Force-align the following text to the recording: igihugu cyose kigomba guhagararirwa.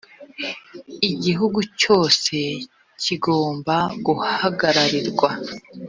igihugu 1.11 1.59
cyose 1.81 2.33
kigomba 3.03 3.75
guhagararirwa. 4.05 5.29